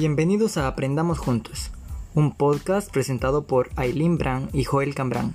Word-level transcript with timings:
Bienvenidos 0.00 0.56
a 0.56 0.66
Aprendamos 0.66 1.18
Juntos, 1.18 1.70
un 2.14 2.34
podcast 2.34 2.90
presentado 2.90 3.46
por 3.46 3.68
Aileen 3.76 4.16
Brand 4.16 4.48
y 4.54 4.64
Joel 4.64 4.94
Cambrán, 4.94 5.34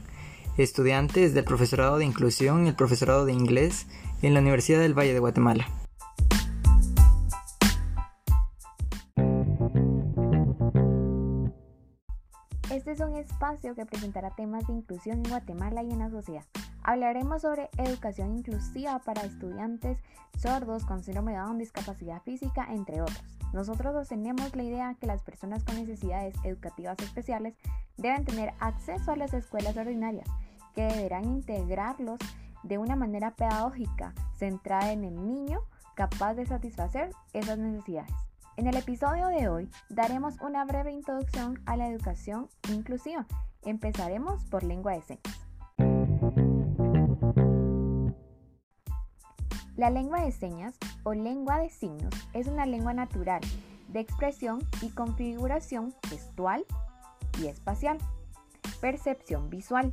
estudiantes 0.57 1.35
del 1.35 1.43
profesorado 1.43 1.99
de 1.99 2.05
inclusión 2.05 2.65
y 2.65 2.69
el 2.69 2.75
profesorado 2.75 3.27
de 3.27 3.33
inglés 3.33 3.85
en 4.23 4.33
la 4.33 4.39
Universidad 4.39 4.79
del 4.79 4.97
Valle 4.97 5.13
de 5.13 5.19
Guatemala. 5.19 5.67
Este 12.71 12.91
es 12.91 12.99
un 13.01 13.17
espacio 13.17 13.75
que 13.75 13.85
presentará 13.85 14.31
temas 14.31 14.65
de 14.65 14.73
inclusión 14.73 15.17
en 15.17 15.29
Guatemala 15.29 15.83
y 15.83 15.91
en 15.91 15.99
la 15.99 16.09
sociedad. 16.09 16.43
Hablaremos 16.81 17.43
sobre 17.43 17.69
educación 17.77 18.35
inclusiva 18.35 18.97
para 19.05 19.25
estudiantes 19.25 19.99
sordos 20.39 20.85
con 20.85 21.03
síndrome 21.03 21.33
de 21.33 21.37
Down, 21.37 21.59
discapacidad 21.59 22.23
física, 22.23 22.65
entre 22.71 23.03
otros. 23.03 23.34
Nosotros 23.55 23.93
sostenemos 23.93 24.53
la 24.53 24.63
idea 24.63 24.97
que 24.99 25.07
las 25.07 25.23
personas 25.23 25.63
con 25.63 25.75
necesidades 25.75 26.35
educativas 26.43 26.99
especiales 26.99 27.55
deben 27.95 28.25
tener 28.25 28.53
acceso 28.59 29.13
a 29.13 29.15
las 29.15 29.33
escuelas 29.33 29.77
ordinarias, 29.77 30.27
que 30.73 30.81
deberán 30.81 31.23
integrarlos 31.23 32.19
de 32.63 32.77
una 32.77 32.97
manera 32.97 33.31
pedagógica, 33.31 34.13
centrada 34.33 34.91
en 34.91 35.05
el 35.05 35.15
niño, 35.25 35.61
capaz 35.95 36.33
de 36.33 36.45
satisfacer 36.45 37.11
esas 37.31 37.57
necesidades. 37.57 38.11
En 38.57 38.67
el 38.67 38.75
episodio 38.75 39.27
de 39.29 39.47
hoy 39.47 39.69
daremos 39.87 40.35
una 40.41 40.65
breve 40.65 40.91
introducción 40.91 41.61
a 41.65 41.77
la 41.77 41.87
educación 41.87 42.49
inclusiva. 42.69 43.25
Empezaremos 43.63 44.43
por 44.47 44.63
lengua 44.63 44.91
de 44.95 45.01
señas. 45.01 45.44
La 49.77 49.89
lengua 49.89 50.21
de 50.21 50.31
señas 50.31 50.75
o 51.03 51.13
lengua 51.13 51.59
de 51.59 51.69
signos 51.69 52.13
es 52.33 52.47
una 52.47 52.65
lengua 52.65 52.93
natural 52.93 53.41
de 53.89 53.99
expresión 53.99 54.59
y 54.81 54.89
configuración 54.89 55.93
gestual 56.07 56.65
y 57.41 57.47
espacial, 57.47 57.97
percepción 58.79 59.49
visual, 59.49 59.91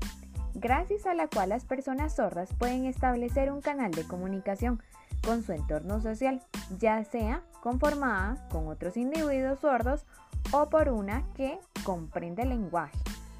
gracias 0.55 1.07
a 1.07 1.15
la 1.15 1.27
cual 1.27 1.49
las 1.49 1.65
personas 1.65 2.15
sordas 2.15 2.55
pueden 2.55 2.85
establecer 2.85 3.51
un 3.51 3.61
canal 3.61 3.91
de 3.91 4.05
comunicación 4.05 4.81
con 5.25 5.43
su 5.43 5.51
entorno 5.51 6.01
social, 6.01 6.41
ya 6.79 7.03
sea 7.03 7.43
conformada 7.61 8.49
con 8.51 8.69
otros 8.69 8.97
individuos 8.97 9.59
sordos 9.59 10.05
o 10.53 10.69
por 10.69 10.91
una 10.91 11.25
que 11.35 11.59
comprende 11.83 12.43
el 12.43 12.51
lenguaje 12.51 12.99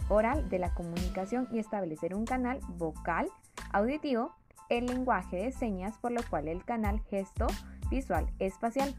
oral 0.09 0.49
de 0.49 0.59
la 0.59 0.75
comunicación 0.75 1.47
y 1.53 1.61
establecer 1.61 2.17
un 2.17 2.25
canal 2.25 2.59
vocal 2.69 3.29
auditivo 3.73 4.33
el 4.73 4.87
lenguaje 4.87 5.37
de 5.37 5.53
señas, 5.53 5.99
por 5.99 6.13
lo 6.13 6.23
cual 6.31 6.49
el 6.49 6.65
canal 6.65 7.03
gesto 7.11 7.47
visual 7.91 8.27
espacial. 8.39 8.95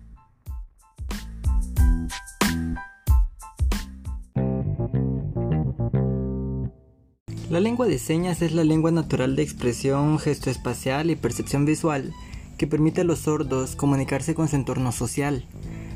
La 7.49 7.59
lengua 7.59 7.87
de 7.87 7.97
señas 7.97 8.41
es 8.41 8.51
la 8.53 8.63
lengua 8.63 8.91
natural 8.91 9.35
de 9.35 9.43
expresión, 9.43 10.19
gesto 10.19 10.49
espacial 10.49 11.09
y 11.09 11.15
percepción 11.15 11.65
visual 11.65 12.13
que 12.57 12.67
permite 12.67 13.01
a 13.01 13.03
los 13.03 13.19
sordos 13.19 13.75
comunicarse 13.75 14.35
con 14.35 14.47
su 14.47 14.55
entorno 14.55 14.91
social. 14.91 15.45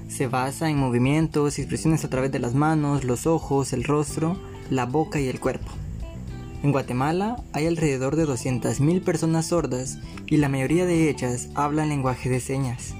Se 0.07 0.27
basa 0.27 0.69
en 0.71 0.77
movimientos 0.77 1.57
y 1.57 1.61
expresiones 1.61 2.03
a 2.03 2.09
través 2.09 2.31
de 2.31 2.39
las 2.39 2.55
manos, 2.55 3.03
los 3.03 3.27
ojos, 3.27 3.73
el 3.73 3.83
rostro, 3.83 4.39
la 4.71 4.85
boca 4.85 5.19
y 5.19 5.27
el 5.27 5.39
cuerpo. 5.39 5.71
En 6.63 6.71
Guatemala 6.71 7.43
hay 7.53 7.67
alrededor 7.67 8.15
de 8.15 8.25
200.000 8.25 9.03
personas 9.03 9.47
sordas 9.47 9.99
y 10.25 10.37
la 10.37 10.49
mayoría 10.49 10.85
de 10.85 11.09
ellas 11.09 11.49
hablan 11.53 11.89
lenguaje 11.89 12.29
de 12.29 12.39
señas. 12.39 12.95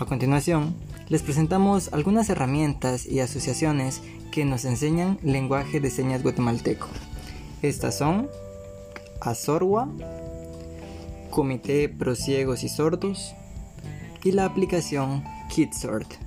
A 0.00 0.04
continuación, 0.04 0.74
les 1.08 1.22
presentamos 1.22 1.92
algunas 1.92 2.28
herramientas 2.28 3.06
y 3.06 3.20
asociaciones 3.20 4.02
que 4.32 4.44
nos 4.44 4.64
enseñan 4.64 5.18
lenguaje 5.22 5.80
de 5.80 5.90
señas 5.90 6.22
guatemalteco. 6.22 6.88
Estas 7.62 7.96
son 7.96 8.28
Azorwa, 9.20 9.88
Comité 11.30 11.88
Pro 11.88 12.16
Ciegos 12.16 12.64
y 12.64 12.68
Sordos 12.68 13.34
y 14.24 14.32
la 14.32 14.44
aplicación 14.44 15.22
KidSort. 15.48 16.25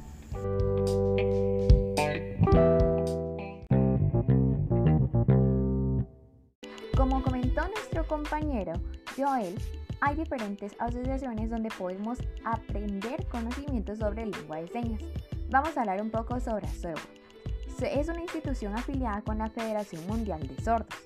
Compañero 8.19 8.73
Joel, 9.15 9.55
hay 10.01 10.15
diferentes 10.15 10.75
asociaciones 10.77 11.49
donde 11.49 11.69
podemos 11.69 12.17
aprender 12.43 13.25
conocimientos 13.27 13.99
sobre 13.99 14.25
lengua 14.25 14.57
de 14.57 14.67
señas. 14.67 15.01
Vamos 15.49 15.77
a 15.77 15.81
hablar 15.81 16.01
un 16.01 16.09
poco 16.09 16.37
sobre 16.41 16.67
ASORWA. 16.67 17.01
Es 17.81 18.09
una 18.09 18.19
institución 18.19 18.75
afiliada 18.75 19.21
con 19.21 19.37
la 19.37 19.49
Federación 19.49 20.05
Mundial 20.05 20.45
de 20.45 20.61
Sordos. 20.61 20.99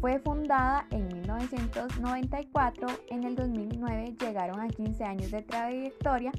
Fue 0.00 0.20
fundada 0.20 0.86
en 0.92 1.08
1994, 1.08 2.86
en 3.08 3.24
el 3.24 3.34
2009 3.34 4.14
llegaron 4.20 4.60
a 4.60 4.68
15 4.68 5.02
años 5.02 5.30
de 5.32 5.42
trayectoria 5.42 6.30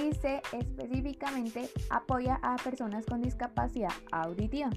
y 0.00 0.14
se 0.14 0.42
específicamente 0.52 1.68
apoya 1.90 2.38
a 2.40 2.54
personas 2.56 3.04
con 3.04 3.20
discapacidad 3.20 3.92
auditiva. 4.12 4.70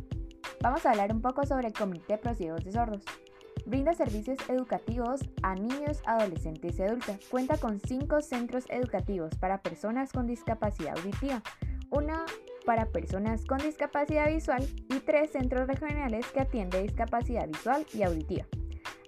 Vamos 0.62 0.84
a 0.84 0.92
hablar 0.92 1.14
un 1.14 1.22
poco 1.22 1.46
sobre 1.46 1.68
el 1.68 1.74
Comité 1.74 2.20
de 2.24 2.36
Ciegos 2.36 2.66
de 2.66 2.72
Sordos. 2.72 3.04
Brinda 3.68 3.94
servicios 3.94 4.38
educativos 4.48 5.20
a 5.44 5.54
niños, 5.54 6.02
adolescentes 6.06 6.80
y 6.80 6.84
adultos. 6.84 7.18
Cuenta 7.30 7.58
con 7.58 7.82
cinco 7.82 8.22
centros 8.22 8.64
educativos 8.70 9.36
para 9.36 9.62
personas 9.62 10.14
con 10.14 10.26
discapacidad 10.26 10.98
auditiva, 10.98 11.44
una 11.90 12.26
para 12.66 12.86
personas 12.86 13.44
con 13.44 13.58
discapacidad 13.58 14.30
visual 14.30 14.66
y 14.90 15.00
tres 15.02 15.32
centros 15.32 15.68
regionales 15.68 16.26
que 16.28 16.40
atienden 16.40 16.84
discapacidad 16.84 17.46
visual 17.46 17.86
y 17.94 18.04
auditiva. 18.04 18.46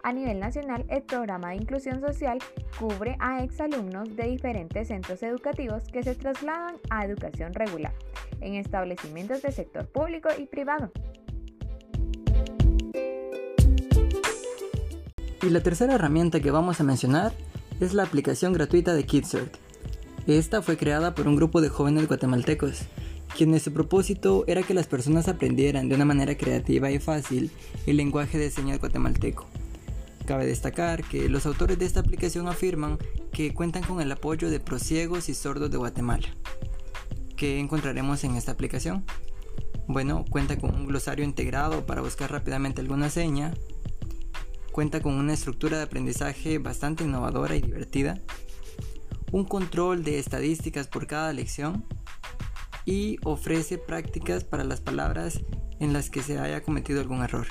A 0.03 0.12
nivel 0.12 0.42
nacional, 0.42 0.86
el 0.90 1.03
programa 1.03 1.52
de 1.52 1.56
inclusión 1.56 2.02
social 2.02 2.40
cubre 2.78 3.16
a 3.22 3.42
exalumnos 3.42 4.14
de 4.14 4.28
diferentes 4.28 4.90
centros 4.90 5.24
educativos 5.24 5.86
que 5.86 6.03
se 6.03 6.16
trasladan 6.16 6.75
a 6.90 7.06
educación 7.06 7.53
regular 7.53 7.94
en 8.42 8.56
establecimientos 8.56 9.42
del 9.42 9.53
sector 9.53 9.88
público 9.88 10.28
y 10.38 10.48
privado. 10.48 10.92
Y 15.41 15.50
la 15.50 15.61
tercera 15.61 15.95
herramienta 15.95 16.41
que 16.41 16.51
vamos 16.51 16.81
a 16.81 16.83
mencionar 16.83 17.33
es 17.79 17.94
la 17.94 18.03
aplicación 18.03 18.51
gratuita 18.51 18.94
de 18.94 19.05
KidSort. 19.05 19.55
Esta 20.27 20.61
fue 20.61 20.75
creada 20.75 21.16
por 21.16 21.27
un 21.27 21.38
grupo 21.38 21.61
de 21.61 21.69
jóvenes 21.69 22.07
guatemaltecos, 22.07 22.81
quienes 23.38 23.63
su 23.63 23.72
propósito 23.72 24.44
era 24.47 24.63
que 24.63 24.73
las 24.73 24.88
personas 24.88 25.29
aprendieran 25.29 25.88
de 25.88 25.95
una 25.95 26.03
manera 26.03 26.35
creativa 26.35 26.91
y 26.91 27.00
fácil 27.00 27.51
el 27.85 27.97
lenguaje 27.97 28.38
de 28.38 28.51
señas 28.51 28.79
guatemalteco. 28.79 29.47
Cabe 30.25 30.45
destacar 30.45 31.03
que 31.05 31.29
los 31.29 31.45
autores 31.45 31.79
de 31.79 31.85
esta 31.85 32.01
aplicación 32.01 32.50
afirman 32.50 32.97
que 33.31 33.53
cuentan 33.53 33.83
con 33.83 34.01
el 34.01 34.11
apoyo 34.11 34.50
de 34.50 34.59
prosiegos 34.59 35.29
y 35.29 35.33
sordos 35.33 35.71
de 35.71 35.77
Guatemala. 35.77 36.27
¿Qué 37.38 37.59
encontraremos 37.59 38.25
en 38.25 38.35
esta 38.35 38.51
aplicación? 38.51 39.06
Bueno, 39.88 40.25
cuenta 40.29 40.57
con 40.57 40.75
un 40.75 40.85
glosario 40.85 41.23
integrado 41.23 41.85
para 41.85 42.01
buscar 42.01 42.29
rápidamente 42.31 42.81
alguna 42.81 43.09
seña, 43.09 43.53
Cuenta 44.79 45.01
con 45.01 45.16
una 45.16 45.34
estructura 45.34 45.75
de 45.75 45.84
aprendizaje 45.84 46.57
bastante 46.57 47.03
innovadora 47.03 47.53
y 47.53 47.59
divertida, 47.59 48.17
un 49.34 49.44
control 49.44 50.06
de 50.06 50.19
estadísticas 50.19 50.88
por 50.88 51.06
cada 51.06 51.34
lección 51.34 51.84
y 52.85 53.18
ofrece 53.25 53.78
prácticas 53.78 54.45
para 54.45 54.63
las 54.63 54.79
palabras 54.79 55.41
en 55.81 55.91
las 55.91 56.09
que 56.09 56.22
se 56.22 56.39
haya 56.39 56.63
cometido 56.63 57.01
algún 57.01 57.22
error. 57.23 57.45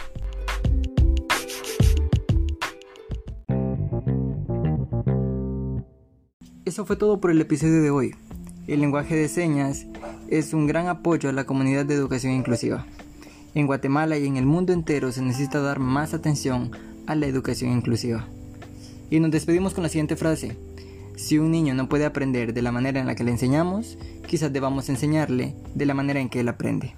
Eso 6.64 6.86
fue 6.86 6.96
todo 6.96 7.20
por 7.20 7.30
el 7.30 7.42
episodio 7.42 7.82
de 7.82 7.90
hoy. 7.90 8.14
El 8.66 8.80
lenguaje 8.80 9.16
de 9.16 9.28
señas 9.28 9.84
es 10.28 10.54
un 10.54 10.66
gran 10.66 10.88
apoyo 10.88 11.28
a 11.28 11.34
la 11.34 11.44
comunidad 11.44 11.84
de 11.84 11.92
educación 11.92 12.32
inclusiva. 12.32 12.86
En 13.54 13.66
Guatemala 13.66 14.16
y 14.16 14.26
en 14.26 14.38
el 14.38 14.46
mundo 14.46 14.72
entero 14.72 15.12
se 15.12 15.20
necesita 15.20 15.60
dar 15.60 15.78
más 15.78 16.14
atención 16.14 16.70
a 17.08 17.14
la 17.14 17.26
educación 17.26 17.72
inclusiva. 17.72 18.28
Y 19.10 19.18
nos 19.18 19.30
despedimos 19.30 19.72
con 19.72 19.82
la 19.82 19.88
siguiente 19.88 20.14
frase. 20.14 20.56
Si 21.16 21.38
un 21.38 21.50
niño 21.50 21.74
no 21.74 21.88
puede 21.88 22.04
aprender 22.04 22.52
de 22.52 22.60
la 22.60 22.70
manera 22.70 23.00
en 23.00 23.06
la 23.06 23.14
que 23.14 23.24
le 23.24 23.30
enseñamos, 23.30 23.96
quizás 24.26 24.52
debamos 24.52 24.90
enseñarle 24.90 25.54
de 25.74 25.86
la 25.86 25.94
manera 25.94 26.20
en 26.20 26.28
que 26.28 26.40
él 26.40 26.48
aprende. 26.48 26.94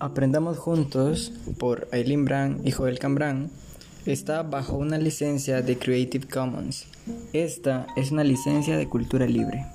Aprendamos 0.00 0.58
juntos 0.58 1.32
por 1.58 1.88
Aileen 1.92 2.24
Brand 2.24 2.66
y 2.66 2.72
Joel 2.72 2.98
Cambrán 2.98 3.50
está 4.06 4.42
bajo 4.42 4.76
una 4.76 4.98
licencia 4.98 5.62
de 5.62 5.78
Creative 5.78 6.26
Commons. 6.28 6.86
Esta 7.32 7.86
es 7.96 8.10
una 8.10 8.24
licencia 8.24 8.76
de 8.76 8.88
cultura 8.88 9.26
libre. 9.26 9.66